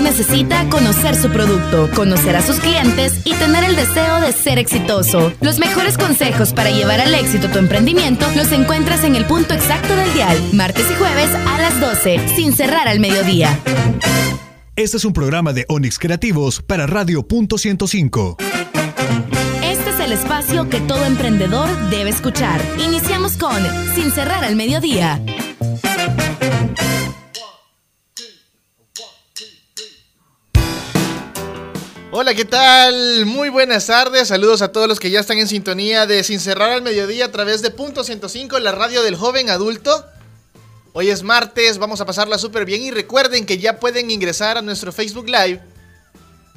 [0.00, 4.58] emprendedor necesita conocer su producto, conocer a sus clientes y tener el deseo de ser
[4.58, 5.32] exitoso.
[5.40, 9.94] Los mejores consejos para llevar al éxito tu emprendimiento los encuentras en el punto exacto
[9.94, 13.58] del dial, martes y jueves a las 12, sin cerrar al mediodía.
[14.76, 18.36] Este es un programa de Onix Creativos para Radio Punto 105.
[19.62, 22.60] Este es el espacio que todo emprendedor debe escuchar.
[22.78, 23.62] Iniciamos con
[23.94, 25.20] Sin cerrar al mediodía.
[32.12, 33.24] Hola, ¿qué tal?
[33.24, 34.26] Muy buenas tardes.
[34.26, 37.30] Saludos a todos los que ya están en sintonía de Sin cerrar al mediodía a
[37.30, 40.04] través de Punto 105, la radio del joven adulto.
[40.92, 44.62] Hoy es martes, vamos a pasarla súper bien y recuerden que ya pueden ingresar a
[44.62, 45.60] nuestro Facebook Live,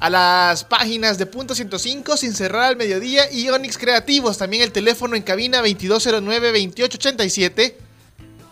[0.00, 4.36] a las páginas de Punto 105, Sin cerrar al mediodía y Onyx Creativos.
[4.36, 7.74] También el teléfono en cabina 2209-2887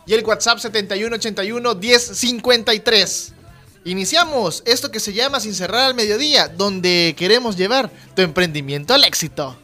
[0.06, 3.41] y el WhatsApp 7181-1053.
[3.84, 9.02] Iniciamos esto que se llama Sin cerrar al mediodía, donde queremos llevar tu emprendimiento al
[9.02, 9.56] éxito.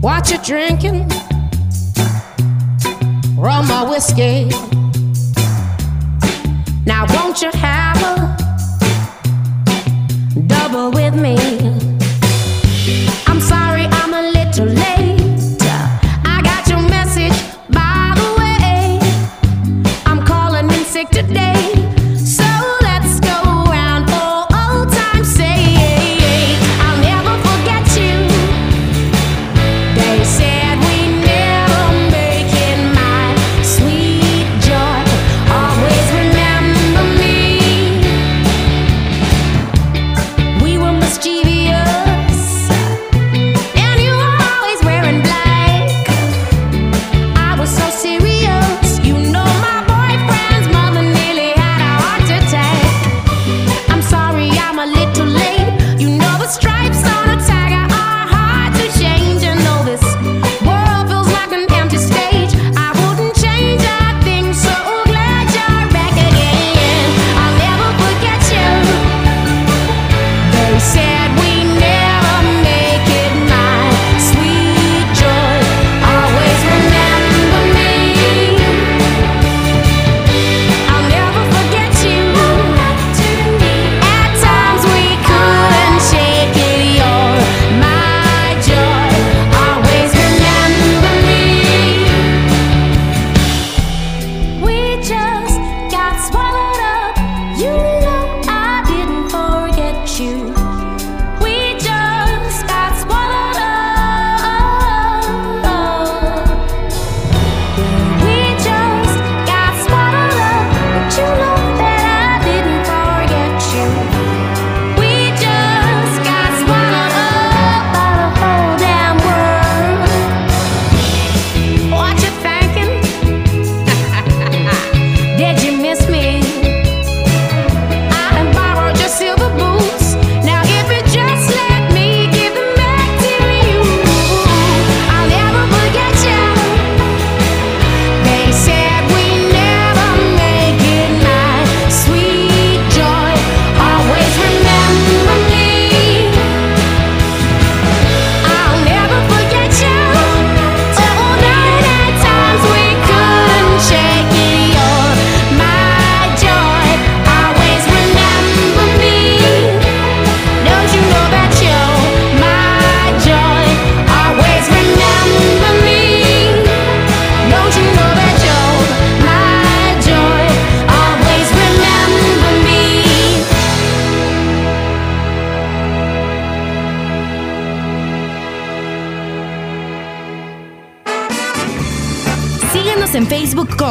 [0.00, 1.06] What you drinking?
[3.36, 4.48] Rum or whiskey?
[10.88, 11.89] With me?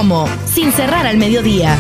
[0.10, 1.78] Como Sin cerrar al mediodía.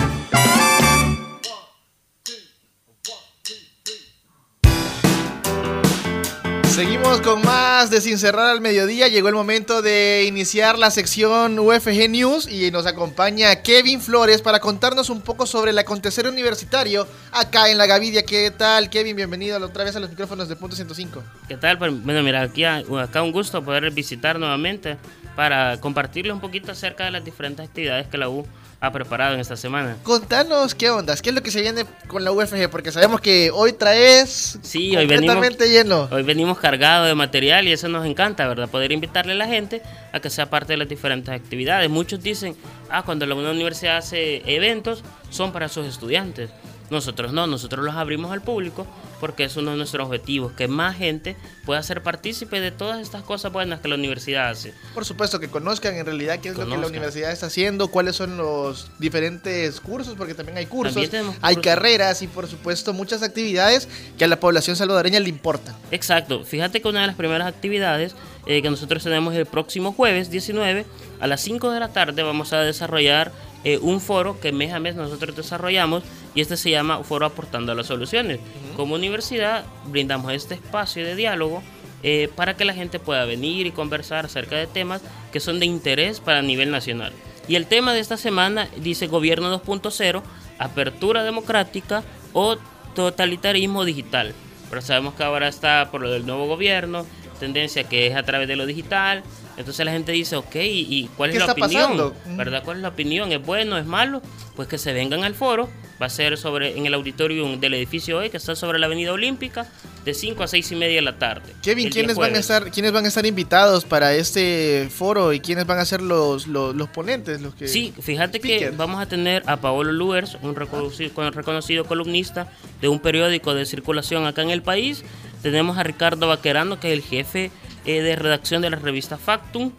[6.70, 9.08] Seguimos con más de Sin Cerrar al Mediodía.
[9.08, 14.60] Llegó el momento de iniciar la sección UFG News y nos acompaña Kevin Flores para
[14.60, 18.24] contarnos un poco sobre el acontecer universitario acá en la Gavidia.
[18.24, 19.16] ¿Qué tal, Kevin?
[19.16, 21.24] Bienvenido otra vez a los micrófonos de Punto 105.
[21.48, 21.80] ¿Qué tal?
[21.80, 24.98] Pues, Bueno, mira, aquí acá un gusto poder visitar nuevamente
[25.40, 28.46] para compartirles un poquito acerca de las diferentes actividades que la U
[28.82, 29.96] ha preparado en esta semana.
[30.04, 33.50] Contanos qué ondas, qué es lo que se viene con la UFG, porque sabemos que
[33.50, 36.10] hoy traes Sí, hoy venimos, completamente lleno.
[36.12, 38.68] hoy venimos cargados de material y eso nos encanta, ¿verdad?
[38.68, 39.82] Poder invitarle a la gente
[40.12, 41.90] a que sea parte de las diferentes actividades.
[41.90, 42.58] Muchos dicen,
[42.90, 46.50] ah, cuando la universidad hace eventos, son para sus estudiantes.
[46.90, 48.86] Nosotros no, nosotros los abrimos al público
[49.20, 51.36] porque es uno de nuestros objetivos, que más gente
[51.66, 54.74] pueda ser partícipe de todas estas cosas buenas que la universidad hace.
[54.94, 58.16] Por supuesto, que conozcan en realidad qué es lo que la universidad está haciendo, cuáles
[58.16, 63.24] son los diferentes cursos, porque también hay cursos, También hay carreras y por supuesto muchas
[63.24, 63.88] actividades
[64.18, 65.76] que a la población salvadoreña le importan.
[65.92, 66.44] Exacto.
[66.44, 68.16] Fíjate que una de las primeras actividades
[68.46, 70.86] eh, que nosotros tenemos el próximo jueves 19
[71.20, 73.32] a las 5 de la tarde vamos a desarrollar
[73.64, 76.04] eh, un foro que mes a mes nosotros desarrollamos
[76.34, 78.40] y este se llama Foro Aportando a las Soluciones.
[78.76, 81.62] Como universidad brindamos este espacio de diálogo
[82.02, 85.02] eh, para que la gente pueda venir y conversar acerca de temas
[85.34, 87.12] que son de interés para nivel nacional.
[87.50, 90.22] Y el tema de esta semana dice Gobierno 2.0,
[90.60, 92.58] apertura democrática o
[92.96, 94.34] totalitarismo digital.
[94.70, 97.06] Pero sabemos que ahora está por lo del nuevo gobierno,
[97.40, 99.24] tendencia que es a través de lo digital.
[99.60, 101.82] Entonces la gente dice, ok, ¿y cuál es ¿Qué la opinión?
[101.84, 102.16] pasando?
[102.26, 102.38] Mm.
[102.38, 102.64] ¿Verdad?
[102.64, 103.32] ¿Cuál es la opinión?
[103.32, 103.78] ¿Es bueno?
[103.78, 104.22] ¿Es malo?
[104.56, 105.70] Pues que se vengan al foro.
[106.02, 109.12] Va a ser sobre en el auditorium del edificio E, que está sobre la Avenida
[109.12, 109.68] Olímpica,
[110.06, 111.52] de 5 a 6 y media de la tarde.
[111.62, 115.66] Kevin, ¿quiénes van a estar, quiénes van a estar invitados para este foro y quiénes
[115.68, 119.44] van a ser los, los, los ponentes, los que Sí, fíjate que vamos a tener
[119.46, 122.48] a Paolo Luers, un reconocido, con- reconocido columnista
[122.80, 125.04] de un periódico de circulación acá en el país.
[125.42, 127.52] Tenemos a Ricardo Vaquerano, que es el jefe
[127.98, 129.72] eh, de redacción de la revista Factum.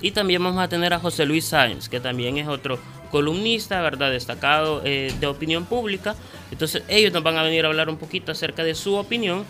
[0.00, 2.78] Y también vamos a tener a José Luis Sáenz, que también es otro
[3.10, 4.10] columnista, ¿verdad?
[4.10, 6.14] Destacado eh, de opinión pública.
[6.52, 9.44] Entonces ellos nos van a venir a hablar un poquito acerca de su opinión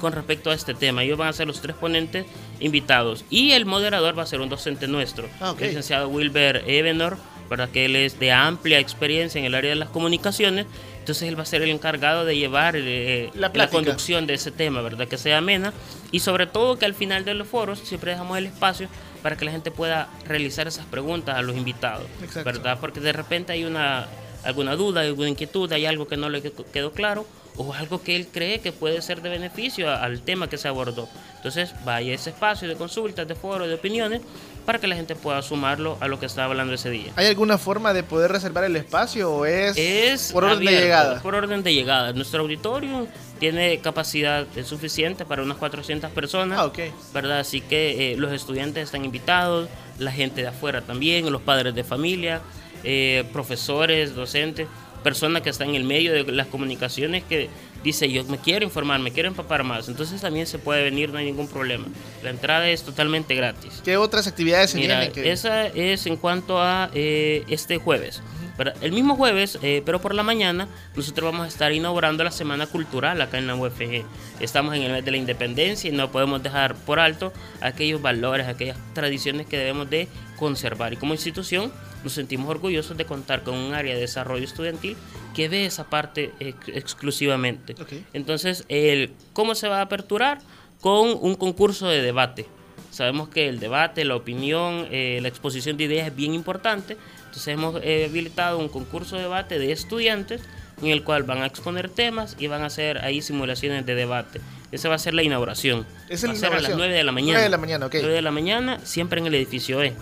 [0.00, 1.02] con respecto a este tema.
[1.02, 2.24] Ellos van a ser los tres ponentes
[2.60, 3.24] invitados.
[3.30, 5.60] Y el moderador va a ser un docente nuestro, Ah, ok.
[5.62, 7.16] el licenciado Wilber Ebenor,
[7.48, 7.68] ¿verdad?
[7.70, 10.66] Que él es de amplia experiencia en el área de las comunicaciones.
[11.10, 14.80] Entonces él va a ser el encargado de llevar eh, La conducción de ese tema,
[14.80, 15.08] ¿verdad?
[15.08, 15.72] Que sea amena.
[16.12, 18.88] Y sobre todo que al final de los foros siempre dejamos el espacio
[19.20, 22.44] para que la gente pueda realizar esas preguntas a los invitados, Exacto.
[22.44, 22.78] ¿verdad?
[22.80, 24.06] Porque de repente hay una
[24.44, 26.42] alguna duda, alguna inquietud, hay algo que no le
[26.72, 30.58] quedó claro o algo que él cree que puede ser de beneficio al tema que
[30.58, 31.08] se abordó.
[31.36, 34.22] Entonces vaya a ese espacio de consultas, de foros, de opiniones,
[34.66, 37.12] para que la gente pueda sumarlo a lo que está hablando ese día.
[37.16, 41.20] ¿Hay alguna forma de poder reservar el espacio o es, Es por orden de llegada?
[41.22, 42.12] Por orden de llegada.
[42.12, 43.06] Nuestro auditorio
[43.38, 46.58] tiene capacidad suficiente para unas 400 personas.
[46.58, 46.78] Ah, ok.
[47.14, 47.40] ¿Verdad?
[47.40, 49.68] Así que eh, los estudiantes están invitados,
[49.98, 52.42] la gente de afuera también, los padres de familia,
[52.84, 54.68] eh, profesores, docentes,
[55.00, 57.48] personas que están en el medio de las comunicaciones que
[57.82, 59.88] dice yo me quiero informar, me quiero empapar más.
[59.88, 61.86] Entonces también se puede venir, no hay ningún problema.
[62.22, 63.80] La entrada es totalmente gratis.
[63.84, 65.12] ¿Qué otras actividades se Mira, vienen?
[65.14, 68.22] que- esa es en cuanto a eh, este jueves.
[68.60, 68.76] ¿Verdad?
[68.82, 72.66] El mismo jueves, eh, pero por la mañana, nosotros vamos a estar inaugurando la Semana
[72.66, 74.04] Cultural acá en la UFG.
[74.38, 78.46] Estamos en el mes de la independencia y no podemos dejar por alto aquellos valores,
[78.48, 80.92] aquellas tradiciones que debemos de conservar.
[80.92, 81.72] Y como institución
[82.04, 84.94] nos sentimos orgullosos de contar con un área de desarrollo estudiantil
[85.34, 87.74] que ve esa parte ex- exclusivamente.
[88.12, 90.38] Entonces, el, ¿cómo se va a aperturar?
[90.82, 92.46] Con un concurso de debate.
[92.90, 96.96] Sabemos que el debate, la opinión, eh, la exposición de ideas es bien importante.
[97.30, 100.40] Entonces hemos eh, habilitado un concurso de debate de estudiantes
[100.82, 104.40] en el cual van a exponer temas y van a hacer ahí simulaciones de debate.
[104.72, 105.86] Esa va a ser la inauguración.
[106.08, 106.78] Esa va es a ser a las inauguración.
[106.78, 107.32] 9 de la mañana.
[107.34, 107.94] 9 de la mañana, ok.
[108.00, 109.94] 9 de la mañana, siempre en el edificio E,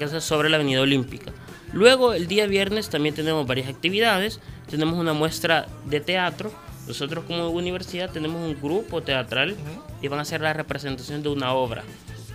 [0.00, 1.32] es sobre la Avenida Olímpica.
[1.74, 4.40] Luego, el día viernes también tenemos varias actividades.
[4.70, 6.50] Tenemos una muestra de teatro.
[6.88, 9.54] Nosotros como universidad tenemos un grupo teatral
[10.00, 11.84] y van a hacer la representación de una obra.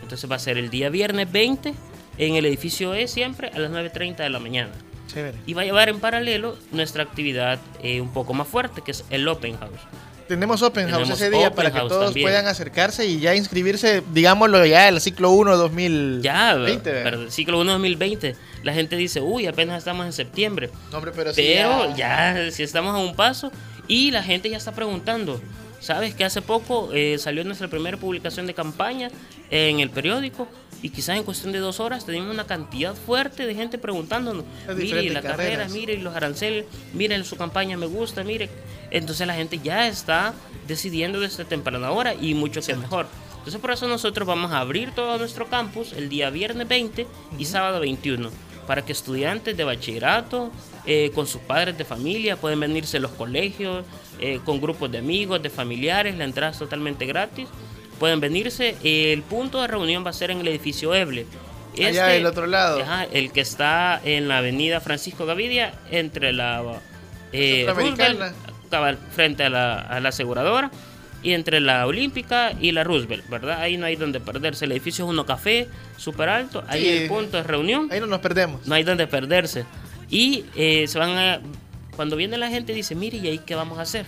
[0.03, 1.74] Entonces va a ser el día viernes 20
[2.17, 4.72] en el edificio E siempre a las 9.30 de la mañana.
[5.07, 5.38] Chévere.
[5.45, 9.05] Y va a llevar en paralelo nuestra actividad eh, un poco más fuerte, que es
[9.10, 9.79] el Open House.
[10.27, 12.25] Tenemos Open House Tenemos ese día para que todos también.
[12.25, 16.24] puedan acercarse y ya inscribirse, digámoslo ya, el ciclo 1 2020.
[16.24, 16.81] Ya, ¿verdad?
[16.84, 17.29] ¿verdad?
[17.29, 18.36] ciclo 1 2020.
[18.63, 20.72] La gente dice, uy, apenas estamos en septiembre.
[20.91, 23.51] No, hombre, pero sí Pero ya, si estamos a un paso
[23.88, 25.39] y la gente ya está preguntando.
[25.79, 29.12] Sabes que hace poco eh, salió nuestra primera publicación de campaña
[29.51, 30.48] en el periódico
[30.82, 34.44] y quizás en cuestión de dos horas tenemos una cantidad fuerte de gente preguntándonos.
[34.67, 38.50] Mire diferentes la carrera, mire los aranceles, miren su campaña me gusta, mire.
[38.91, 40.34] Entonces la gente ya está
[40.67, 43.08] decidiendo desde temprana hora y mucho que mejor.
[43.38, 47.46] Entonces por eso nosotros vamos a abrir todo nuestro campus el día viernes 20 y
[47.46, 48.29] sábado 21
[48.65, 50.51] para que estudiantes de bachillerato
[50.86, 53.86] eh, con sus padres de familia pueden venirse a los colegios
[54.20, 57.48] eh, con grupos de amigos, de familiares, la entrada es totalmente gratis.
[58.00, 61.25] Pueden venirse, el punto de reunión va a ser en el edificio Eble.
[61.78, 62.82] Allá del otro lado.
[62.82, 66.62] Ajá, el que está en la avenida Francisco Gavidia, entre la
[67.32, 67.66] eh.
[67.68, 68.36] Roosevelt,
[69.12, 70.72] frente a la, a la aseguradora,
[71.24, 73.60] y entre la Olímpica y la Roosevelt, ¿verdad?
[73.60, 74.66] Ahí no hay donde perderse.
[74.66, 76.90] El edificio es uno café, súper alto, ahí Sí.
[76.90, 78.66] el punto de reunión, Ahí no nos perdemos.
[78.68, 79.66] no hay donde perderse.
[80.10, 81.40] Y eh, se van a...
[81.96, 84.06] Cuando viene la gente dice, mire, ¿y ahí qué vamos a hacer?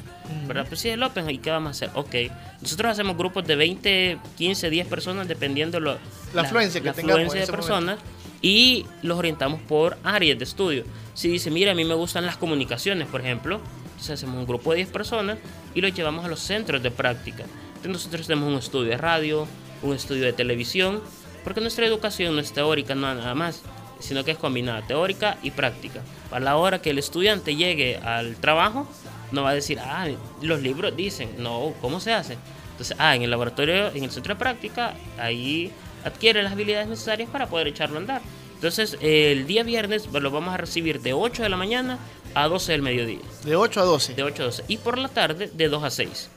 [0.48, 0.66] ¿Verdad?
[0.68, 1.90] Pues sí, el Open, ¿y qué vamos a hacer?
[1.94, 2.32] Ok.
[2.62, 5.98] Nosotros hacemos grupos de 20, 15, 10 personas, dependiendo lo,
[6.34, 8.00] La afluencia que tengamos en afluencia de personas.
[8.42, 10.84] Y los orientamos por áreas de estudio.
[11.14, 13.62] Si dice, mira, a mí me gustan las comunicaciones, por ejemplo,
[13.98, 15.40] entonces hacemos un grupo de 10 personas
[15.74, 17.46] y los llevamos a los centros de práctica.
[17.70, 19.48] Entonces nosotros tenemos un estudio de radio,
[19.82, 21.02] un estudio de televisión,
[21.44, 23.64] porque nuestra educación no es teórica no nada más,
[24.00, 26.02] sino que es combinada teórica y práctica.
[26.30, 28.88] Para la hora que el estudiante llegue al trabajo,
[29.32, 30.08] no va a decir, ah,
[30.42, 32.38] los libros dicen, no, ¿cómo se hace?
[32.72, 35.72] Entonces, ah, en el laboratorio, en el centro de práctica, ahí
[36.06, 38.22] adquiere las habilidades necesarias para poder echarlo a andar.
[38.56, 42.00] Entonces, el día viernes pues, lo vamos a recibir de 8 de la mañana
[42.34, 43.20] a 12 del mediodía.
[43.44, 44.14] De 8 a 12.
[44.16, 44.64] De 8 a 12.
[44.68, 46.30] Y por la tarde, de 2 a 6.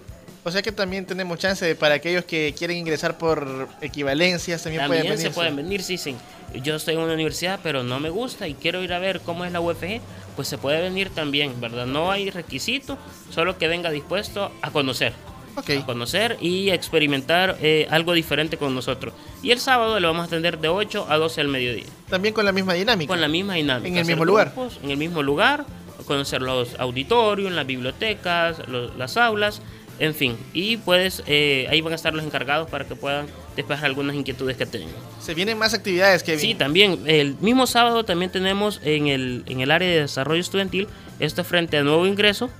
[0.43, 4.83] O sea que también tenemos chance de- para aquellos que quieren ingresar por equivalencias, también,
[4.83, 5.35] También pueden se venir.
[5.35, 6.17] pueden venir, sí, sí.
[6.63, 9.45] Yo estoy en una universidad, pero no me gusta y quiero ir a ver cómo
[9.45, 10.01] es la UFG,
[10.37, 11.87] pues se puede venir también, ¿verdad?
[11.87, 12.99] No hay requisito,
[13.31, 15.13] solo que venga dispuesto a conocer.
[15.57, 15.71] Ok.
[15.83, 19.13] A conocer y a experimentar eh, algo diferente con nosotros.
[19.43, 21.87] Y el sábado lo vamos a atender de 8 a 12 al mediodía.
[22.09, 23.09] También con la misma dinámica.
[23.09, 23.89] Con la misma dinámica.
[23.89, 24.53] En el mismo lugar.
[24.55, 25.65] grupos, En el mismo lugar.
[26.07, 29.61] Conocer los auditorios, las bibliotecas, los- las aulas,
[30.01, 30.37] en fin.
[30.53, 34.57] Y puedes, eh, ahí van a estar los encargados para que puedan despejar algunas inquietudes
[34.57, 34.95] que tengan.
[35.21, 37.01] Se vienen más actividades que Sí, también.
[37.07, 40.89] El mismo sábado también tenemos en el, en el área de desarrollo estudiantil,
[41.21, 42.51] esto frente a nuevo ingreso,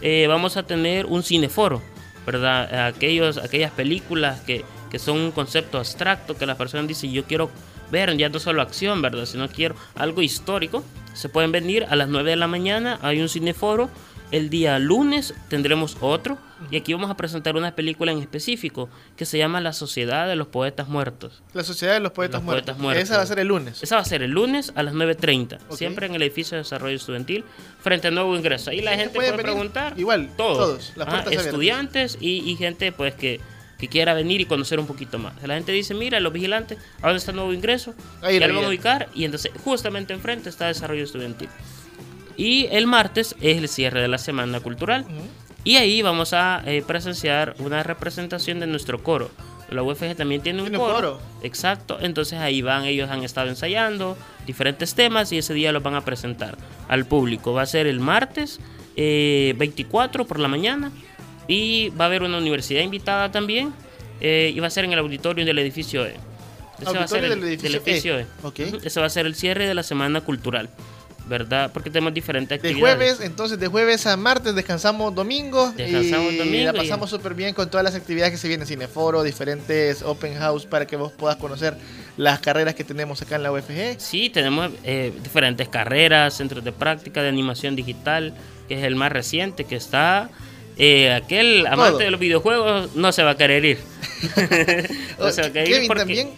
[0.00, 1.82] eh, vamos a tener un cineforo,
[2.24, 2.86] ¿verdad?
[2.86, 7.50] Aquellos, aquellas películas que, que son un concepto abstracto, que las personas dicen, yo quiero
[7.90, 9.26] ver ya no solo acción, ¿verdad?
[9.26, 10.84] Sino quiero algo histórico.
[11.14, 13.90] Se pueden venir a las 9 de la mañana, hay un cineforo.
[14.30, 16.36] El día lunes tendremos otro
[16.70, 20.36] y aquí vamos a presentar una película en específico que se llama La Sociedad de
[20.36, 21.42] los Poetas Muertos.
[21.54, 22.64] La Sociedad de los Poetas, Los muertos.
[22.76, 23.04] Poetas Muertos.
[23.04, 23.82] Esa va a ser el lunes.
[23.82, 25.76] Esa va a ser el lunes a las 9.30, Ok.
[25.76, 27.42] siempre en el edificio de desarrollo estudiantil,
[27.80, 28.68] frente a nuevo ingreso.
[28.70, 29.94] Ahí la gente puede preguntar.
[29.98, 33.40] Igual, todos, las Ajá, estudiantes y, y gente pues que,
[33.78, 35.32] que quiera venir y conocer un poquito más.
[35.42, 37.94] La gente dice, mira, los vigilantes, ¿a dónde está el nuevo ingreso?
[38.20, 41.48] Ahí ya lo van a ubicar y entonces justamente enfrente está desarrollo estudiantil.
[42.38, 45.04] Y el martes es el cierre de la semana cultural.
[45.64, 49.30] Y ahí vamos a eh, presenciar una representación de nuestro coro.
[49.70, 50.94] La UFG también tiene un Tiene un coro.
[50.94, 51.20] coro.
[51.42, 51.98] Exacto.
[52.00, 54.16] Entonces ahí van, ellos han estado ensayando
[54.46, 56.56] diferentes temas y ese día los van a presentar
[56.88, 57.52] al público.
[57.52, 58.60] Va a ser el martes
[58.96, 60.90] eh, 24 por la mañana
[61.48, 63.74] y va a haber una universidad invitada también
[64.20, 66.14] eh, y va a ser en el auditorio del edificio E.
[66.80, 68.22] Ese va a ser Auditorio el- del edificio E.
[68.22, 68.26] E.
[68.44, 68.60] Ok.
[68.68, 70.70] Ujú, Ese va a ser el cierre de la semana cultural,
[71.28, 71.70] ¿verdad?
[71.72, 72.96] Porque tenemos diferentes De actividades.
[72.96, 75.72] jueves, entonces de jueves a martes descansamos domingo.
[75.76, 79.22] Descansamos y domingo la pasamos súper bien con todas las actividades que se vienen, cineforo,
[79.22, 81.76] diferentes open house para que vos puedas conocer
[82.16, 83.96] las carreras que tenemos acá en la UFG.
[84.00, 88.34] Sí, tenemos eh, diferentes carreras, centros de práctica de animación digital,
[88.68, 90.30] que es el más reciente, que está...
[90.78, 93.78] eh, aquel amante de los videojuegos no se va a querer ir.
[95.18, 96.30] no se va a querer ir Kevin, porque- también,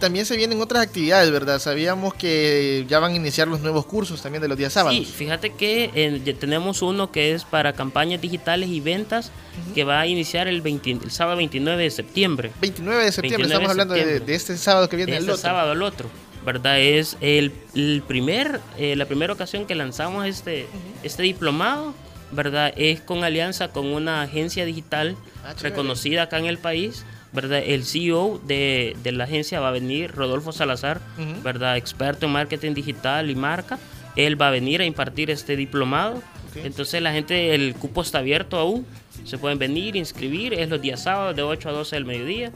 [0.00, 1.58] también se vienen otras actividades, ¿verdad?
[1.58, 4.96] Sabíamos que ya van a iniciar los nuevos cursos también de los días sábados.
[4.98, 9.30] Sí, fíjate que eh, tenemos uno que es para campañas digitales y ventas
[9.74, 12.52] que va a iniciar el, 20 el sábado 29 de septiembre.
[12.60, 14.26] 29 de septiembre, 29 estamos de hablando de, septiembre.
[14.26, 15.42] de este sábado que viene este el otro.
[15.42, 16.10] sábado al otro,
[16.44, 16.80] ¿verdad?
[16.80, 20.66] Es el, el primer, eh, la primera ocasión que lanzamos este,
[21.02, 21.94] este diplomado,
[22.32, 22.72] ¿verdad?
[22.76, 27.04] Es con alianza con una agencia digital Ah, reconocida acá en el país,
[27.34, 27.62] ¿verdad?
[27.64, 31.42] El CEO de, de la agencia va a venir, Rodolfo Salazar, Ujú.
[31.42, 31.76] ¿verdad?
[31.76, 33.78] Experto en marketing digital y marca.
[34.16, 36.14] Él va a venir a impartir este diplomado.
[36.16, 36.64] Ok.
[36.64, 38.86] Entonces la gente, el cupo está abierto aún.
[39.24, 40.54] Se pueden venir, inscribir.
[40.54, 42.52] Es los días sábados de 8 a 12 del mediodía.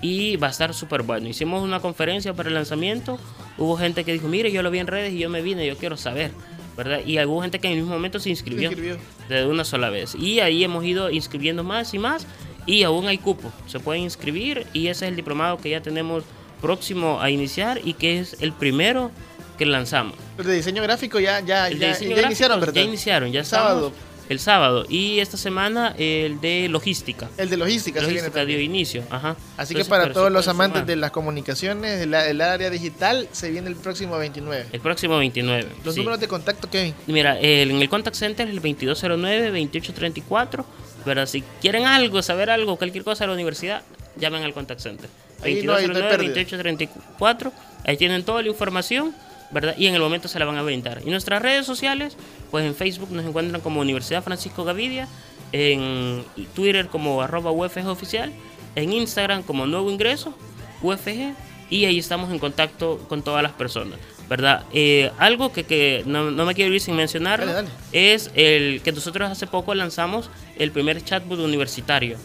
[0.00, 1.28] Y va a estar súper bueno.
[1.28, 3.18] Hicimos una conferencia para el lanzamiento.
[3.56, 5.76] Hubo gente que dijo, mire, yo lo vi en redes y yo me vine, yo
[5.76, 6.30] quiero saber.
[6.76, 7.00] ¿verdad?
[7.04, 8.98] Y hubo gente que en el mismo momento se inscribió, Se inscribió.
[9.28, 10.14] de una sola vez.
[10.14, 12.24] Y ahí hemos ido inscribiendo más y más.
[12.68, 13.50] Y aún hay cupo.
[13.66, 14.66] Se pueden inscribir.
[14.72, 16.22] Y ese es el diplomado que ya tenemos
[16.60, 19.10] próximo a iniciar y que es el primero
[19.56, 20.14] que lanzamos.
[20.36, 22.74] Los de diseño gráfico ya, ya, El ya, iniciaron, ¿verdad?
[22.74, 23.92] Ya iniciaron, ya El sábado.
[24.28, 24.84] El sábado.
[24.90, 27.30] Y esta semana el de logística.
[27.38, 29.02] El de logística, Logística dio inicio.
[29.08, 29.36] Ajá.
[29.56, 33.68] Así que para todos los amantes de las comunicaciones, el, el área digital, se viene
[33.68, 34.66] el próximo 29.
[34.70, 35.66] El próximo 29.
[35.82, 36.00] Los sí.
[36.00, 36.92] números de contacto, Kevin.
[37.06, 40.64] Mira, el- en el contact center es el 2209-2834.
[41.04, 43.82] Pero si quieren algo, saber algo, cualquier cosa de la universidad,
[44.16, 45.08] llamen al contact center.
[45.42, 46.34] Ahí no hay- no hay pérdida.
[46.34, 47.52] 2209-2834.
[47.84, 49.14] Ahí tienen toda la información,
[49.50, 49.74] ¿verdad?
[49.78, 51.00] Y en el momento se la van a brindar.
[51.06, 52.16] Y nuestras redes sociales,
[52.50, 55.08] pues en Facebook nos encuentran como Universidad Francisco Gavidia,
[55.52, 56.24] en
[56.54, 58.32] Twitter como arroba UFG oficial,
[58.74, 60.34] en Instagram como Nuevo Ingreso,
[60.82, 61.34] UFG,
[61.70, 63.98] y ahí estamos en contacto con todas las personas.
[64.28, 64.64] ¿Verdad?
[64.74, 67.68] Eh, algo que, que no, no me quiero ir sin Dale, dale.
[67.92, 72.18] es el que nosotros hace poco lanzamos el primer chatbot universitario.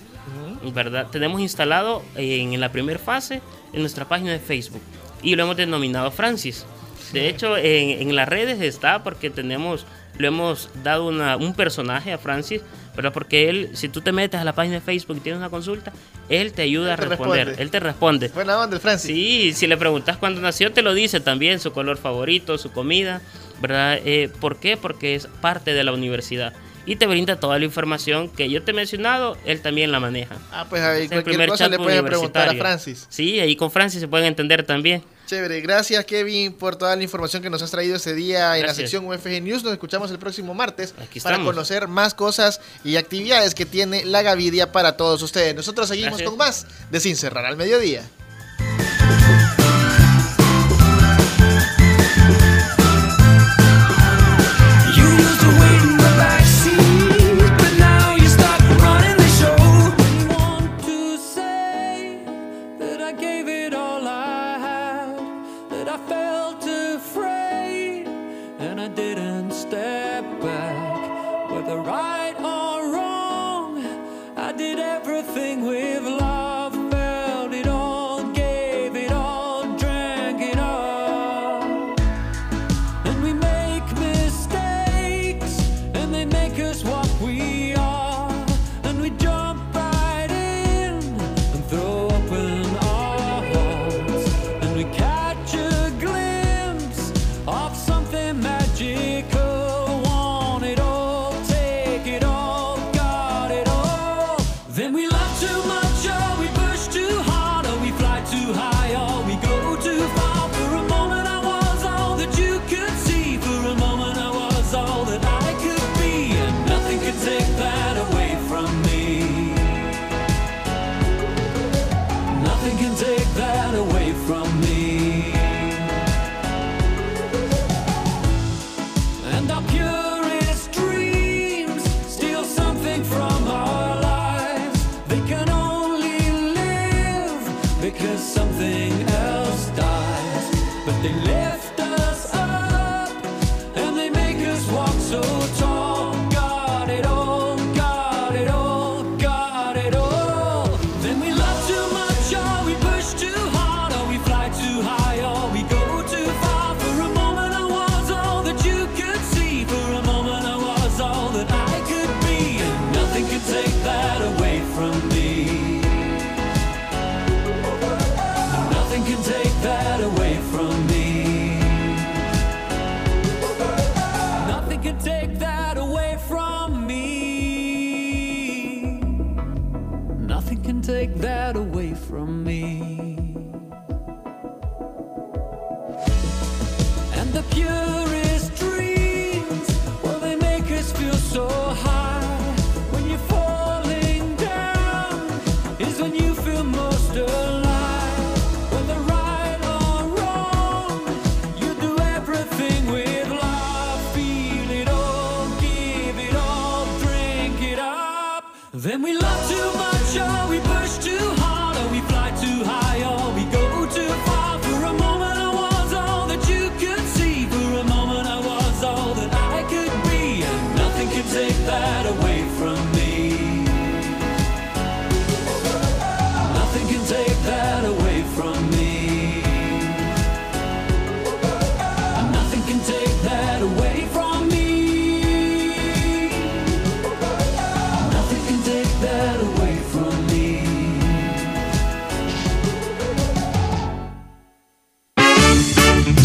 [0.72, 1.08] ¿verdad?
[1.12, 3.42] Tenemos instalado en, la primera fase
[3.74, 4.82] en nuestra página de Facebook
[5.22, 6.66] y lo hemos denominado Francis.
[7.12, 9.86] De hecho, en, en las redes está porque tenemos,
[10.18, 12.62] le hemos dado una- un personaje a Francis,
[12.96, 13.12] ¿verdad?
[13.14, 15.92] Porque él, si tú te metes a la página de Facebook y tienes una consulta,
[16.30, 17.64] él te ayuda Él te a responder, responde.
[17.64, 18.28] él te responde.
[18.30, 19.12] Buena onda, el Francis.
[19.16, 23.22] Sí, si le preguntas cuándo nació, te lo dice también, su color favorito, su comida,
[23.62, 24.00] ¿verdad?
[24.06, 24.78] Eh, ¿Por qué?
[24.78, 26.54] Porque es parte de la universidad.
[26.86, 30.36] Y te brinda toda la información que yo te he mencionado, él también la maneja.
[30.52, 32.54] Ah, pues ahí Es cualquier cosa le pueden preguntar a.
[32.56, 33.08] Francis.
[33.10, 35.02] Sí, ahí con Francis se pueden entender también.
[35.26, 38.74] Chévere, gracias Kevin por toda la información que nos has traído ese día en la
[38.74, 39.64] sección UFG News.
[39.64, 44.22] Nos escuchamos el próximo martes Aquí para conocer más cosas y actividades que tiene la
[44.22, 45.56] Gavidia para todos ustedes.
[45.56, 46.30] Nosotros seguimos Gracias.
[46.30, 48.04] con más de Sin Cerrar al Mediodía.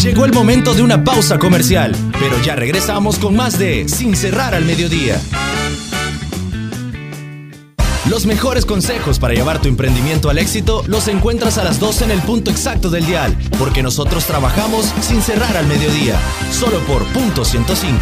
[0.01, 4.55] Llegó el momento de una pausa comercial, pero ya regresamos con más de Sin cerrar
[4.55, 5.19] al mediodía.
[8.09, 12.11] Los mejores consejos para llevar tu emprendimiento al éxito los encuentras a las 12 en
[12.11, 16.17] el punto exacto del dial, porque nosotros trabajamos sin cerrar al mediodía,
[16.49, 17.97] solo por punto 105.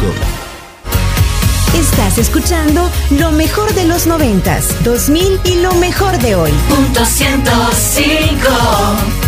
[1.74, 6.52] Estás escuchando lo mejor de los noventas, 2000 y lo mejor de hoy.
[6.68, 9.27] Punto 105.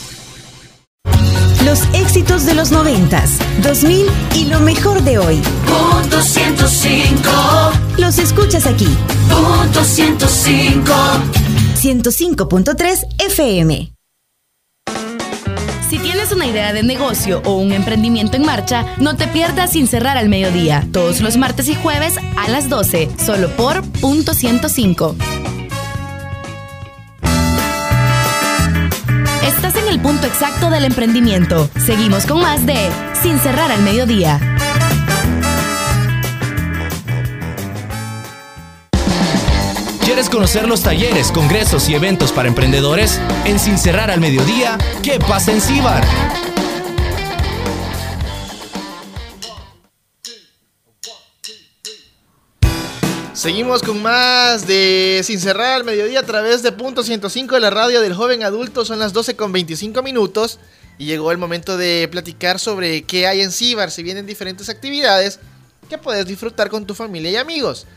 [1.65, 5.41] Los éxitos de los noventas, 2000 y lo mejor de hoy.
[5.65, 7.29] Punto 105.
[7.97, 8.87] Los escuchas aquí.
[9.29, 10.91] Punto 105.
[11.75, 13.93] 105.3 FM.
[15.89, 19.87] Si tienes una idea de negocio o un emprendimiento en marcha, no te pierdas sin
[19.87, 25.15] cerrar al mediodía, todos los martes y jueves a las 12, solo por punto 105.
[29.43, 29.75] Estás
[30.27, 31.69] exacto del emprendimiento.
[31.85, 32.89] Seguimos con más de
[33.21, 34.39] Sin cerrar al mediodía.
[40.03, 43.21] ¿Quieres conocer los talleres, congresos y eventos para emprendedores?
[43.45, 46.03] En Sin Cerrar al Mediodía, ¿qué pasa en Cibar?
[53.41, 57.71] Seguimos con más de Sin Cerrar al Mediodía a través de Punto 105 de la
[57.71, 58.85] radio del joven adulto.
[58.85, 60.59] Son las 12 con 25 minutos
[60.99, 63.89] y llegó el momento de platicar sobre qué hay en Cibar.
[63.89, 65.39] Si vienen diferentes actividades
[65.89, 67.87] que puedes disfrutar con tu familia y amigos.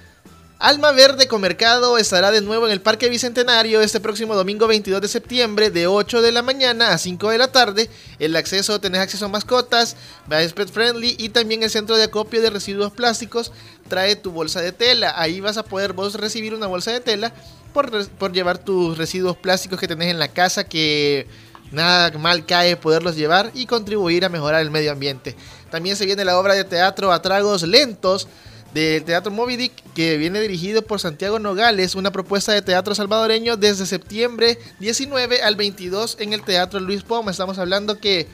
[0.61, 5.09] Alma Verde Comercado estará de nuevo en el Parque Bicentenario este próximo domingo 22 de
[5.09, 7.91] septiembre de 8 de la mañana a 5 de la tarde.
[8.19, 9.95] El acceso, tenés acceso a mascotas,
[10.27, 13.53] pet friendly y también el centro de acopio de residuos plásticos
[13.89, 15.15] trae tu bolsa de tela.
[15.17, 17.33] Ahí vas a poder vos recibir una bolsa de tela
[17.73, 21.27] por, por llevar tus residuos plásticos que tenés en la casa que
[21.71, 25.37] nada mal cae poderlos llevar y contribuir a mejorar el medio ambiente.
[25.71, 28.29] También se viene la obra de teatro a tragos lentos
[28.75, 33.57] del Teatro Moby Dick, que viene dirigido por Santiago Nogales, una propuesta de teatro salvadoreño
[33.57, 37.31] desde septiembre 19 al 22 en el Teatro Luis Poma.
[37.31, 38.27] Estamos hablando que,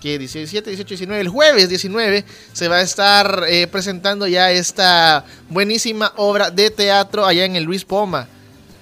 [0.00, 5.24] que 17, 18, 19, el jueves 19 se va a estar eh, presentando ya esta
[5.48, 8.28] buenísima obra de teatro allá en el Luis Poma.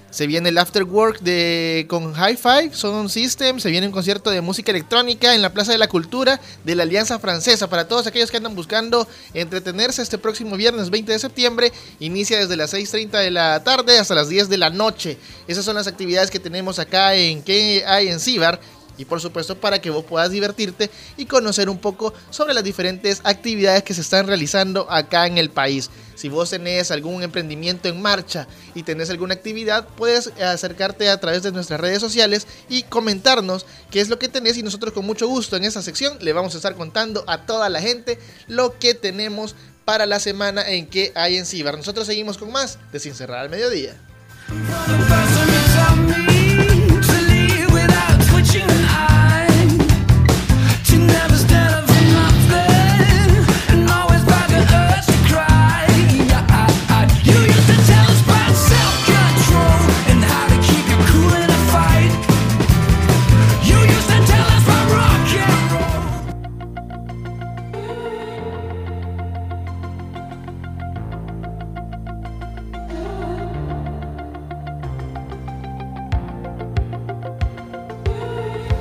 [0.09, 3.59] Se viene el After Work de, con Hi-Fi, Sound System.
[3.59, 6.83] Se viene un concierto de música electrónica en la Plaza de la Cultura de la
[6.83, 7.69] Alianza Francesa.
[7.69, 12.55] Para todos aquellos que andan buscando entretenerse este próximo viernes 20 de septiembre, inicia desde
[12.55, 15.17] las 6.30 de la tarde hasta las 10 de la noche.
[15.47, 18.59] Esas son las actividades que tenemos acá en que hay en Cibar.
[18.97, 23.21] Y por supuesto para que vos puedas divertirte y conocer un poco sobre las diferentes
[23.23, 25.89] actividades que se están realizando acá en el país.
[26.15, 31.43] Si vos tenés algún emprendimiento en marcha y tenés alguna actividad, puedes acercarte a través
[31.43, 35.27] de nuestras redes sociales y comentarnos qué es lo que tenés y nosotros con mucho
[35.27, 38.95] gusto en esa sección le vamos a estar contando a toda la gente lo que
[38.95, 39.55] tenemos
[39.85, 41.77] para la semana en que hay en Cibar.
[41.77, 43.95] Nosotros seguimos con más de Sin Cerrar al Mediodía.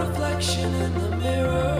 [0.00, 1.79] Reflection in the mirror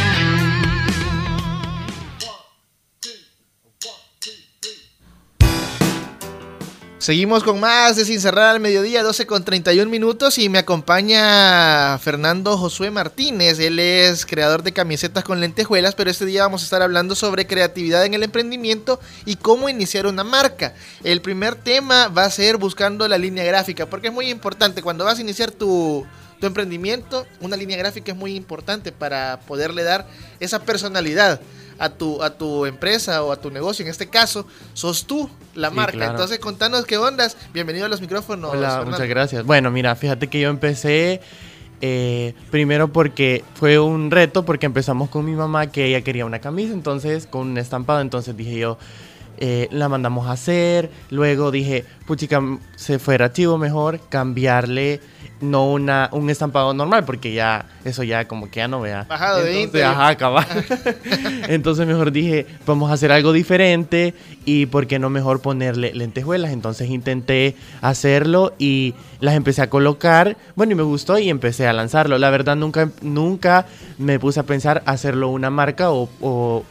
[7.01, 11.97] Seguimos con más de Sin Cerrar al Mediodía, 12 con 31 minutos y me acompaña
[11.97, 13.57] Fernando Josué Martínez.
[13.57, 17.47] Él es creador de camisetas con lentejuelas, pero este día vamos a estar hablando sobre
[17.47, 20.75] creatividad en el emprendimiento y cómo iniciar una marca.
[21.03, 25.03] El primer tema va a ser buscando la línea gráfica, porque es muy importante cuando
[25.03, 26.05] vas a iniciar tu,
[26.39, 30.05] tu emprendimiento, una línea gráfica es muy importante para poderle dar
[30.39, 31.41] esa personalidad
[31.81, 33.83] a tu, a tu empresa o a tu negocio.
[33.83, 35.91] En este caso, sos tú la Sí, marca.
[35.93, 36.11] claro.
[36.11, 37.35] Entonces, contanos qué ondas.
[37.53, 38.51] Bienvenido a los micrófonos.
[38.51, 38.91] Hola, Fernando.
[38.91, 39.45] muchas gracias.
[39.45, 41.21] Bueno, mira, fíjate que yo empecé
[41.81, 46.39] eh, primero porque fue un reto, porque empezamos con mi mamá que ella quería una
[46.39, 48.77] camisa, entonces con un estampado, entonces dije yo,
[49.43, 52.39] eh, la mandamos a hacer, luego dije, puchica,
[52.75, 55.01] se fuera chivo mejor cambiarle
[55.41, 59.05] no una, un estampado normal, porque ya, eso ya como que ya no vea.
[59.09, 59.85] Bajado de Entonces, ímpetu.
[59.85, 60.45] Ajá, cabal.
[61.49, 64.13] Entonces mejor dije, vamos a hacer algo diferente
[64.45, 66.51] y por qué no mejor ponerle lentejuelas.
[66.51, 70.37] Entonces intenté hacerlo y las empecé a colocar.
[70.55, 72.17] Bueno, y me gustó y empecé a lanzarlo.
[72.17, 73.65] La verdad nunca, nunca
[73.97, 76.63] me puse a pensar hacerlo una marca o, o,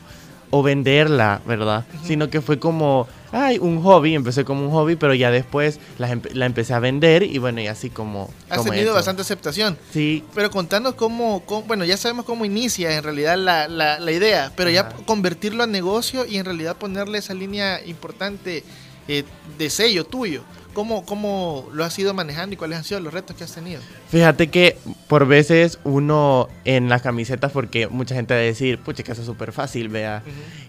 [0.51, 1.85] o venderla, ¿verdad?
[2.05, 4.15] Sino que fue como, ay, un hobby.
[4.15, 7.61] Empecé como un hobby, pero ya después la, empe- la empecé a vender y bueno,
[7.61, 8.29] y así como...
[8.49, 9.79] Has como tenido bastante aceptación.
[9.93, 14.13] Sí, Pero contanos cómo, cómo- bueno, ya sabemos cómo inicia en realidad la, la- la
[14.13, 18.65] idea, pero ya convertirlo a negocio y en realidad ponerle esa línea importante
[19.09, 19.25] eh,
[19.59, 20.43] de sello tuyo.
[20.72, 23.80] ¿Cómo, ¿Cómo lo has ido manejando y cuáles han sido los retos que has tenido?
[24.09, 24.76] Fíjate que
[25.09, 29.22] por veces uno en las camisetas, porque mucha gente va a decir, pucha, que eso
[29.22, 30.22] es súper fácil, vea.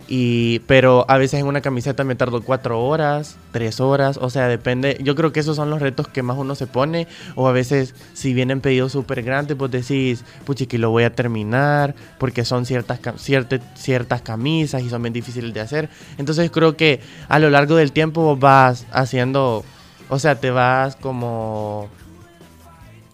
[0.08, 4.48] y, pero a veces en una camiseta me tardo cuatro horas, tres horas, o sea,
[4.48, 4.98] depende.
[5.04, 7.08] Yo creo que esos son los retos que más uno se pone.
[7.36, 11.14] O a veces, si vienen pedidos súper grandes, pues decís, pucha, que lo voy a
[11.16, 15.90] terminar, porque son ciertas, cierte- ciertas camisas y son bien difíciles de hacer.
[16.18, 19.64] Entonces creo que a lo largo del tiempo vos vas haciendo,
[20.12, 21.88] o sea, te vas como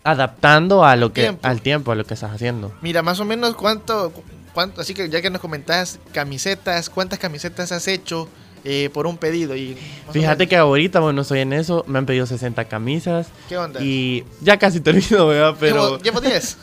[0.04, 1.48] adaptando a lo que Tiempo.
[1.48, 2.72] al tiempo a lo que estás haciendo.
[2.82, 4.12] Mira, más o menos cuánto,
[4.54, 8.28] cuánto así que ya que nos comentabas camisetas, ¿cuántas camisetas has hecho?
[8.64, 9.56] eh, por un pedido.
[9.56, 9.78] Y
[10.12, 13.28] Fíjate que ahorita, bueno, estoy en eso, me han pedido 60 camisas.
[13.48, 13.82] ¿Qué onda?
[13.82, 15.56] Y ya casi termino, ¿verdad?
[15.58, 16.58] Pero Llevo, llevo 10.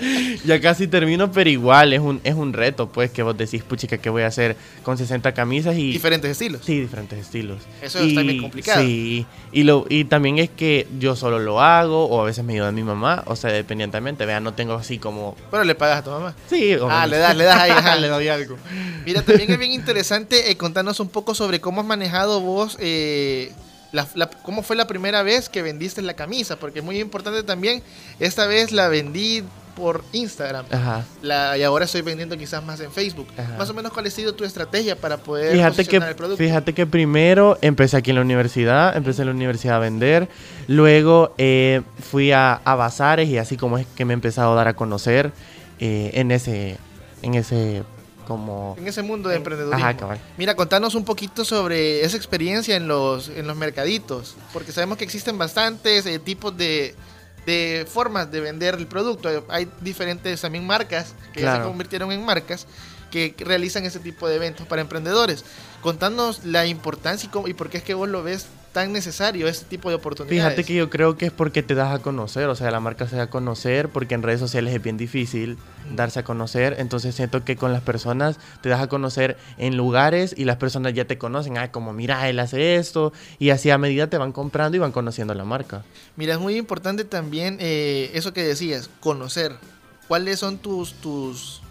[0.44, 3.98] ya casi termino, pero igual es un, es un reto, pues, que vos decís, puchica,
[3.98, 5.76] ¿qué voy a hacer con 60 camisas?
[5.76, 6.62] y Diferentes estilos.
[6.64, 7.58] Sí, diferentes estilos.
[7.82, 8.82] Eso está bien complicado.
[8.82, 12.54] Sí, y, lo, y también es que yo solo lo hago, o a veces me
[12.54, 15.36] ayuda mi mamá, o sea, dependientemente, vea, no tengo así como...
[15.50, 16.34] Pero le pagas a tu mamá.
[16.48, 17.08] Sí, Ah, obviamente.
[17.10, 18.56] le das, le das ahí, ajá, le doy algo.
[19.04, 23.52] Mira, también es bien interesante eh, contarnos un poco sobre cómo has manejado vos, eh,
[23.92, 27.42] la- la- cómo fue la primera vez que vendiste la camisa, porque es muy importante
[27.42, 27.82] también,
[28.20, 29.42] esta vez la vendí
[29.78, 30.66] por Instagram.
[30.70, 31.04] Ajá.
[31.22, 33.28] La- y ahora estoy vendiendo quizás más en Facebook.
[33.38, 33.56] Ajá.
[33.56, 36.36] Más o menos, ¿cuál ha sido tu estrategia para poder Fíjate que, el producto?
[36.42, 40.28] fíjate que primero empecé aquí en la universidad, empecé en la universidad a vender,
[40.66, 44.54] luego eh, fui a, a bazares y así como es que me he empezado a
[44.56, 45.32] dar a conocer
[45.78, 46.76] eh, en ese,
[47.22, 47.84] en ese
[48.26, 48.76] como...
[48.78, 49.82] En ese mundo de emprendedurismo.
[49.82, 50.18] Ajá, cabal.
[50.36, 55.04] Mira, contanos un poquito sobre esa experiencia en los, en los mercaditos, porque sabemos que
[55.04, 56.94] existen bastantes eh, tipos de,
[57.48, 59.46] de formas de vender el producto.
[59.48, 62.66] Hay diferentes también marcas que ya se convirtieron en marcas
[63.10, 65.44] que realizan ese tipo de eventos para emprendedores.
[65.80, 68.46] Contanos la importancia y, cómo- y por qué es que vos lo ves
[68.78, 70.40] tan necesario este tipo de oportunidades.
[70.40, 73.08] Fíjate que yo creo que es porque te das a conocer, o sea, la marca
[73.08, 75.58] se da a conocer, porque en redes sociales es bien difícil
[75.96, 80.32] darse a conocer, entonces siento que con las personas te das a conocer en lugares
[80.38, 83.78] y las personas ya te conocen, ah, como mira, él hace esto, y así a
[83.78, 85.82] medida te van comprando y van conociendo la marca.
[86.14, 89.56] Mira, es muy importante también eh, eso que decías, conocer.
[90.06, 91.62] Cuáles son tus, tus,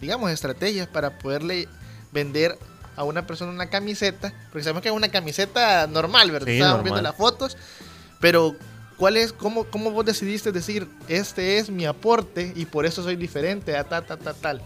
[0.00, 1.68] digamos, estrategias para poderle
[2.12, 2.58] vender
[2.96, 6.46] a una persona una camiseta, porque sabemos que es una camiseta normal, ¿verdad?
[6.46, 6.92] Sí, Estábamos normal.
[6.92, 7.56] viendo las fotos,
[8.20, 8.56] pero
[8.96, 13.16] ¿cuál es, cómo, cómo vos decidiste decir, este es mi aporte y por eso soy
[13.16, 14.62] diferente a ta, ta, ta, tal?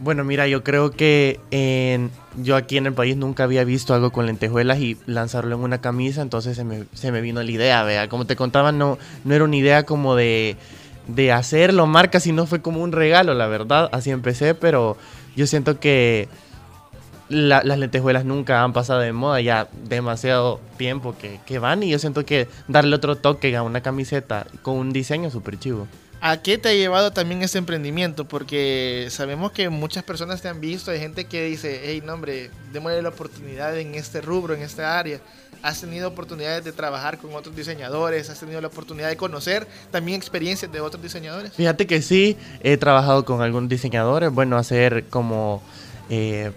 [0.00, 4.12] Bueno, mira, yo creo que en- yo aquí en el país nunca había visto algo
[4.12, 7.82] con lentejuelas y lanzarlo en una camisa, entonces se me, se me vino la idea,
[7.82, 8.08] vea.
[8.08, 10.56] Como te contaba, no, no era una idea como de,
[11.08, 13.88] de hacerlo marca, sino fue como un regalo, la verdad.
[13.90, 14.96] Así empecé, pero
[15.34, 16.28] yo siento que
[17.28, 21.90] la- las lentejuelas nunca han pasado de moda, ya demasiado tiempo que, que van y
[21.90, 25.86] yo siento que darle otro toque a una camiseta con un diseño súper chivo.
[26.20, 28.26] ¿A qué te ha llevado también este emprendimiento?
[28.26, 32.50] Porque sabemos que muchas personas te han visto, hay gente que dice, hey, no hombre,
[32.72, 35.20] démosle la oportunidad en este rubro, en esta área.
[35.62, 40.18] Has tenido oportunidades de trabajar con otros diseñadores, has tenido la oportunidad de conocer también
[40.18, 41.52] experiencias de otros diseñadores.
[41.52, 45.62] Fíjate que sí, he trabajado con algunos diseñadores, bueno, hacer como
[46.10, 46.50] eh,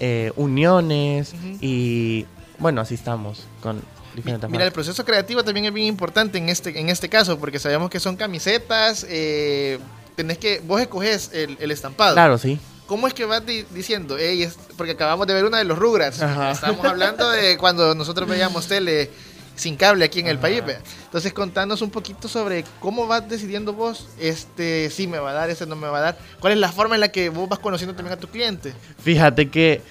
[0.00, 2.26] eh, uniones y
[2.58, 3.82] bueno, así estamos con
[4.14, 7.58] diferentes Mira, el proceso creativo también es bien importante en este, en este caso, porque
[7.58, 9.78] sabemos que son camisetas, eh,
[10.14, 12.14] tenés que, vos escoges el, el estampado.
[12.14, 12.58] Claro, sí.
[12.86, 14.18] ¿Cómo es que vas di- diciendo?
[14.18, 16.20] Ey, es- porque acabamos de ver una de los Rugrats.
[16.52, 19.10] Estamos hablando de cuando nosotros veíamos tele
[19.54, 20.64] sin cable aquí en el país.
[20.64, 20.80] vea.
[21.04, 25.50] Entonces, contanos un poquito sobre cómo vas decidiendo vos, este sí me va a dar,
[25.50, 26.18] este no me va a dar.
[26.40, 28.72] ¿Cuál es la forma en la que vos vas conociendo también a tu cliente?
[29.02, 29.82] Fíjate que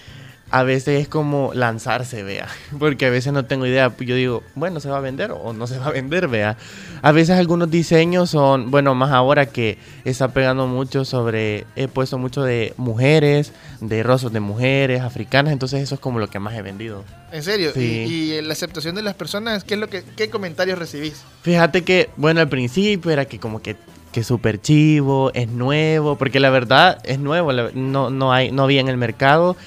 [0.54, 2.48] a veces es como lanzarse, vea,
[2.80, 5.66] porque a veces no tengo idea, yo digo, bueno, se va a vender o no
[5.66, 6.58] se va a vender, vea.
[7.02, 12.20] A veces algunos diseños son, bueno, más ahora que está pegando mucho sobre, he puesto
[12.20, 16.54] mucho de mujeres, de rostros de mujeres, africanas, entonces eso es como lo que más
[16.54, 17.04] he vendido.
[17.32, 17.72] En serio.
[17.74, 18.06] Sí.
[18.08, 21.24] Y, y la aceptación de las personas, ¿qué es lo que qué comentarios recibís?
[21.42, 23.76] Fíjate que, bueno, al principio era que como que
[24.14, 28.80] que súper chivo, es nuevo, porque la verdad es nuevo, no, no, hay, no había
[28.80, 29.58] en el mercado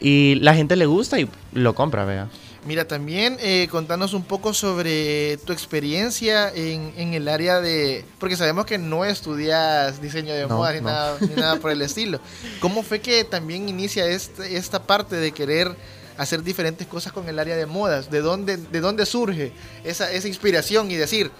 [0.00, 2.28] y la gente le gusta y lo compra, vea.
[2.66, 8.04] Mira, también eh, contanos un poco sobre tu experiencia en, en el área de...
[8.18, 10.86] Porque sabemos que no estudias diseño de No, moda ni, no.
[10.88, 12.20] nada, ni nada por el estilo.
[12.60, 15.74] ¿Cómo fue que también inicia este- esta parte de querer
[16.18, 18.10] hacer diferentes cosas con el área de modas?
[18.10, 19.52] ¿De dónde, de dónde surge
[19.84, 21.30] esa, esa inspiración y decir,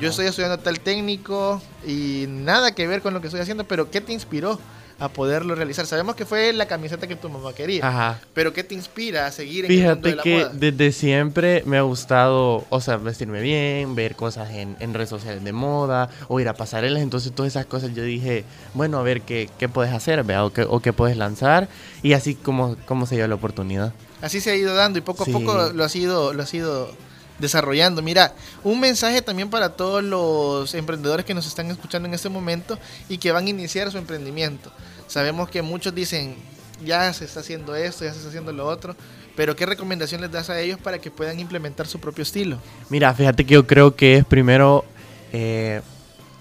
[0.00, 3.90] yo estoy estudiando tal técnico y nada que ver con lo que estoy haciendo, pero
[3.90, 4.58] ¿qué te inspiró
[4.98, 5.86] a poderlo realizar?
[5.86, 7.86] Sabemos que fue la camiseta que tu mamá quería.
[7.86, 8.20] Ajá.
[8.34, 10.50] Pero ¿qué te inspira a seguir en el mundo de Fíjate la que moda?
[10.54, 15.42] desde siempre me ha gustado, o sea, vestirme bien, ver cosas en, en redes sociales
[15.42, 19.22] de moda, o ir a pasarelas, entonces todas esas cosas yo dije, bueno, a ver
[19.22, 21.68] qué, qué puedes hacer, vea, o qué, o qué puedes lanzar,
[22.02, 23.92] y así como, como se dio la oportunidad.
[24.22, 25.30] Así se ha ido dando y poco Sí.
[25.30, 26.90] a poco lo has ido, lo has ido
[27.38, 28.02] desarrollando.
[28.02, 32.78] Mira, un mensaje también para todos los emprendedores que nos están escuchando en este momento
[33.08, 34.70] y que van a iniciar su emprendimiento.
[35.06, 36.36] Sabemos que muchos dicen,
[36.84, 38.96] ya se está haciendo esto, ya se está haciendo lo otro,
[39.36, 42.58] pero ¿qué recomendación les das a ellos para que puedan implementar su propio estilo?
[42.88, 44.84] Mira, fíjate que yo creo que es primero
[45.32, 45.82] eh,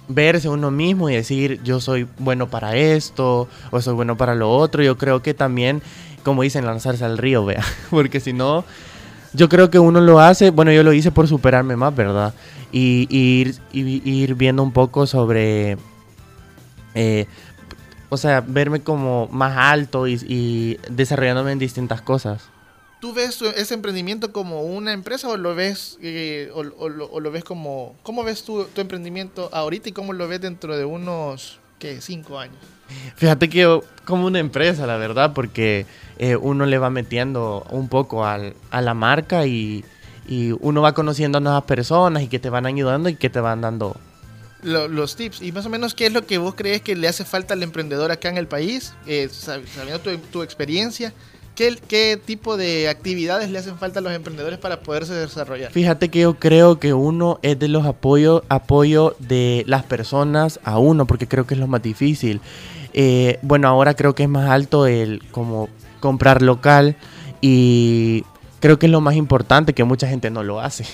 [0.08, 4.52] verse uno mismo y decir yo soy bueno para esto o soy bueno para lo
[4.52, 4.84] otro.
[4.84, 5.82] Yo creo que también
[6.24, 7.64] como dicen, lanzarse al río, vea.
[7.90, 8.66] Porque si no,
[9.34, 12.34] yo creo que uno lo hace, bueno, yo lo hice por superarme más, ¿verdad?
[12.72, 15.78] Y, ir, y- ir viendo un poco sobre,
[16.96, 17.26] eh,
[18.10, 22.44] o sea, verme como más alto y, desarrollándome en distintas cosas.
[23.00, 27.98] ¿Tú ves ese emprendimiento como una empresa o lo ves eh, o lo ves como
[28.02, 32.40] cómo ves tu, tu emprendimiento ahorita y cómo lo ves dentro de unos qué cinco
[32.40, 32.56] años?
[33.16, 35.86] Fíjate que como una empresa, la verdad, porque
[36.18, 39.84] eh, uno le va metiendo un poco al- a la marca y,
[40.28, 43.40] y uno va conociendo a nuevas personas y que te van ayudando y que te
[43.40, 43.96] van dando
[44.62, 47.08] Lo- los tips y más o menos qué es lo que vos crees que le
[47.08, 51.12] hace falta al emprendedor acá en el país, Eh, sab- sabiendo tu, tu experiencia.
[51.56, 55.72] ¿Qué, ¿Qué tipo de actividades le hacen falta a los emprendedores para poderse desarrollar?
[55.72, 60.80] Fíjate que yo creo que uno es de los apoyos apoyo de las personas a
[60.80, 62.42] uno, porque creo que es lo más difícil.
[62.94, 66.96] Eh, bueno, ahora creo que es más alto el como comprar local
[67.40, 68.24] y
[68.60, 70.86] creo que es lo más importante que mucha gente no lo hace.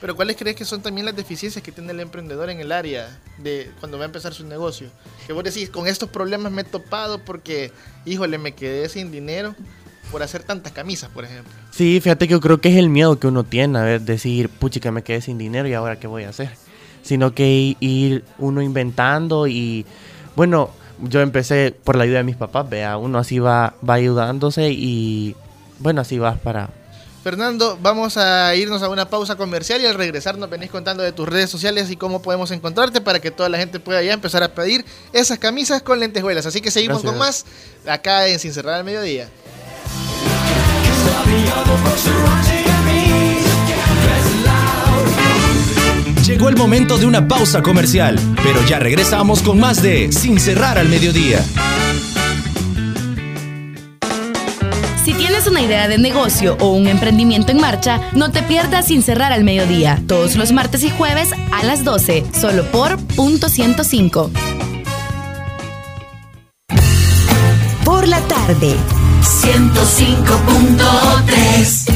[0.00, 3.18] Pero ¿cuáles crees que son también las deficiencias que tiene el emprendedor en el área
[3.38, 4.90] de cuando va a empezar su negocio?
[5.26, 7.72] Que vos decís, con estos problemas me he topado porque,
[8.04, 9.54] híjole, me quedé sin dinero
[10.10, 11.52] por hacer tantas camisas, por ejemplo.
[11.70, 14.48] Sí, fíjate que yo creo que es el miedo que uno tiene, a ver, decir,
[14.48, 16.50] puchica, me quedé sin dinero y ahora qué voy a hacer.
[17.02, 19.86] Sino que ir uno inventando y,
[20.34, 24.70] bueno, yo empecé por la ayuda de mis papás, vea, uno así va, va ayudándose
[24.70, 25.36] y,
[25.78, 26.70] bueno, así vas para...
[27.22, 31.10] Fernando, vamos a irnos a una pausa comercial y al regresar nos venís contando de
[31.10, 34.44] tus redes sociales y cómo podemos encontrarte para que toda la gente pueda ya empezar
[34.44, 36.46] a pedir esas camisas con lentejuelas.
[36.46, 37.44] Así que seguimos con más
[37.84, 39.28] acá en Sin Cerrar al Mediodía.
[46.26, 50.76] Llegó el momento de una pausa comercial, pero ya regresamos con más de Sin cerrar
[50.76, 51.42] al mediodía.
[55.04, 59.02] Si tienes una idea de negocio o un emprendimiento en marcha, no te pierdas sin
[59.02, 64.30] cerrar al mediodía, todos los martes y jueves a las 12, solo por punto 105.
[67.84, 68.76] Por la tarde.
[69.26, 71.90] 105.3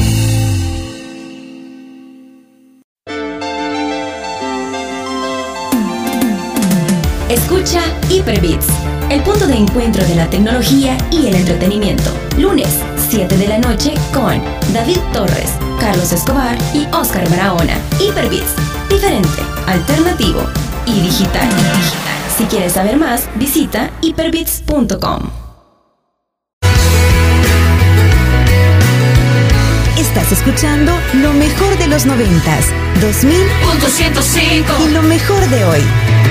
[7.29, 8.67] Escucha Hyperbits,
[9.09, 12.11] el punto de encuentro de la tecnología y el entretenimiento.
[12.37, 12.67] Lunes,
[13.09, 14.41] 7 de la noche con
[14.73, 17.77] David Torres, Carlos Escobar y Oscar Barahona.
[18.01, 18.55] Hyperbits,
[18.89, 20.41] diferente, alternativo
[20.85, 21.47] y digital.
[22.37, 25.40] Si quieres saber más, visita hyperbits.com.
[30.01, 30.91] Estás escuchando
[31.21, 32.65] lo mejor de los noventas,
[33.01, 35.81] 2000 Punto 105 y lo mejor de hoy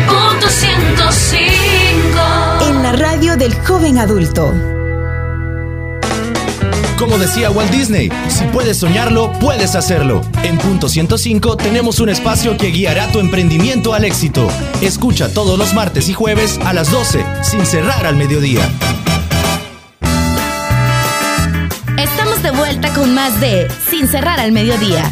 [0.08, 4.52] Punto 105 en la radio del joven adulto.
[6.98, 10.22] Como decía Walt Disney, si puedes soñarlo, puedes hacerlo.
[10.42, 14.48] En Punto 105 tenemos un espacio que guiará tu emprendimiento al éxito.
[14.80, 18.68] Escucha todos los martes y jueves a las 12, sin cerrar al mediodía.
[22.42, 25.04] De vuelta con más de Sin cerrar al mediodía.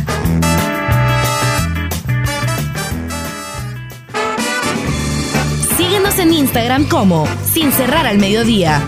[5.76, 8.82] Síguenos en Instagram como Sin cerrar al mediodía.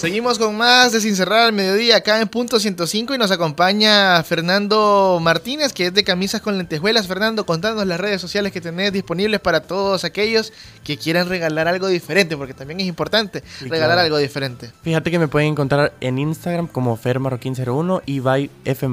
[0.00, 4.22] Seguimos con más de Sin Cerrar al Mediodía acá en Punto 105 y nos acompaña
[4.22, 7.06] Fernando Martínez, que es de Camisas con Lentejuelas.
[7.06, 11.86] Fernando, contándonos las redes sociales que tenés disponibles para todos aquellos que quieran regalar algo
[11.86, 14.00] diferente, porque también es importante regalar claro.
[14.00, 14.70] algo diferente.
[14.82, 18.88] Fíjate que me pueden encontrar en Instagram como fermarroquín01 y by F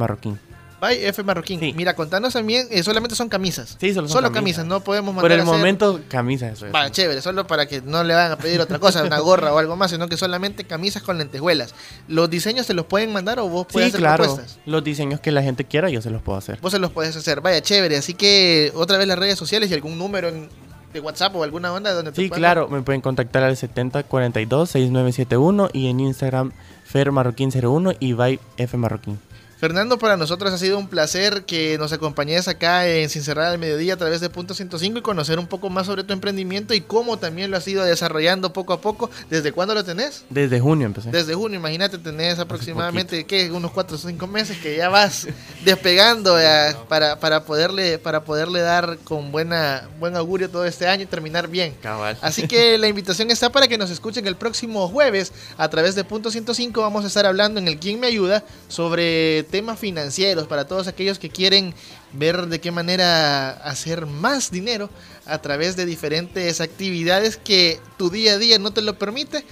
[0.79, 1.59] Bye, F Marroquín.
[1.75, 3.77] Mira, contanos también, eh, solamente son camisas.
[3.79, 4.35] Sí, solo son camisas.
[4.35, 4.65] camisas.
[4.67, 6.53] no podemos mandar Por el a hacer- momento, camisas.
[6.53, 6.75] Eso es.
[6.75, 9.57] Va, chévere, solo para que no le vayan a pedir otra cosa, una gorra o
[9.57, 11.73] algo más, sino que solamente camisas con lentejuelas.
[12.07, 14.23] ¿Los diseños se los pueden mandar o vos puedes Sí, hacer claro.
[14.25, 14.59] propuestas?
[14.67, 16.59] Los diseños que la gente quiera, yo se los puedo hacer.
[16.61, 17.41] Vos se los podés hacer.
[17.41, 17.97] Vaya, chévere.
[17.97, 20.47] Así que otra vez las redes sociales y algún número en-
[20.93, 25.69] de WhatsApp o alguna onda donde te Sí, puedan- claro, me pueden contactar al 7042-6971
[25.73, 26.51] y en Instagram
[26.91, 29.19] fermarroquín01 y by F Marroquín.
[29.59, 33.57] Fernando, para nosotros ha sido un placer que nos acompañes acá en Sin Cerrar al
[33.57, 36.81] Mediodía a través de Punto 105 y conocer un poco más sobre tu emprendimiento y
[36.81, 39.09] cómo también lo has ido desarrollando poco a poco.
[39.31, 40.25] ¿Desde cuándo lo tenés?
[40.29, 41.09] Desde junio empecé.
[41.09, 43.49] Desde junio, imagínate, tenés aproximadamente ¿qué?
[43.51, 45.27] unos 4 o 5 meses que ya vas
[45.65, 51.01] despegando eh, para, para, poderle, para poderle dar con buena, buen augurio todo este año
[51.01, 51.73] y terminar bien.
[51.81, 52.15] Cabal.
[52.21, 56.03] Así que la invitación está para que nos escuchen el próximo jueves a través de
[56.03, 56.79] Punto 105.
[56.79, 61.19] Vamos a estar hablando en el Quién me ayuda sobre temas financieros para todos aquellos
[61.19, 61.73] que quieren
[62.13, 64.89] ver de qué manera hacer más dinero
[65.25, 69.43] a través de diferentes actividades que tu día a día no te lo permite.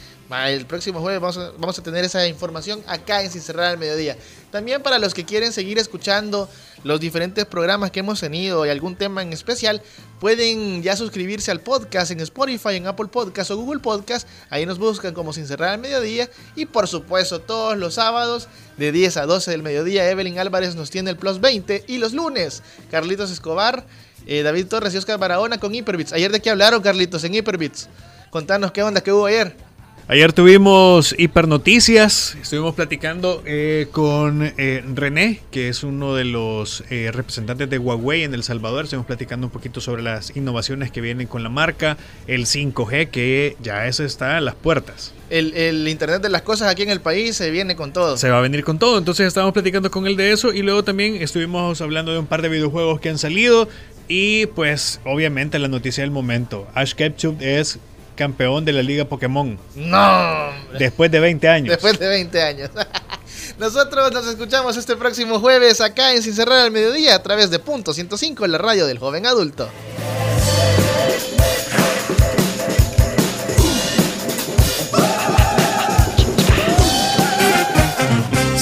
[0.48, 3.78] El próximo jueves vamos a, vamos a tener esa información acá en Sin Cerrar al
[3.78, 4.18] Mediodía.
[4.56, 6.47] También para los que quieren seguir escuchando
[6.86, 9.82] los diferentes programas que hemos tenido y algún tema en especial,
[10.22, 14.26] pueden ya suscribirse al podcast en Spotify, en Apple Podcast o Google Podcast.
[14.49, 16.30] Ahí nos buscan como Sin Cerrar al Mediodía.
[16.56, 18.47] Y por supuesto, todos los sábados
[18.78, 21.84] de 10 a 12 del mediodía, Evelyn Álvarez nos tiene el Plus 20.
[21.88, 23.86] Y los lunes, Carlitos Escobar,
[24.26, 26.14] eh, David Torres y Oscar Barahona con Hyperbits.
[26.14, 27.89] ¿Ayer de qué hablaron, Carlitos, en Hyperbits?
[28.30, 29.64] Contanos qué onda que hubo ayer.
[30.08, 37.10] Ayer tuvimos hipernoticias, estuvimos platicando eh, con eh, René, que es uno de los eh,
[37.12, 41.26] representantes de Huawei en El Salvador, estuvimos platicando un poquito sobre las innovaciones que vienen
[41.26, 41.97] con la marca,
[42.28, 45.12] el 5G, que ya eso está a las puertas.
[45.32, 48.16] El, el Internet de las cosas aquí en el país se viene con todo.
[48.16, 50.84] Se va a venir con todo, entonces estábamos platicando con él de eso y luego
[50.84, 53.68] también estuvimos hablando de un par de videojuegos que han salido
[54.08, 57.80] y pues obviamente la noticia del momento, Ash Ketchum es
[58.16, 59.57] campeón de la Liga Pokémon.
[59.76, 60.49] No.
[60.78, 61.70] Después de 20 años.
[61.70, 62.70] Después de 20 años.
[63.59, 67.59] Nosotros nos escuchamos este próximo jueves acá en Sin Cerrar al Mediodía a través de
[67.59, 69.70] Punto 105 en la radio del joven adulto.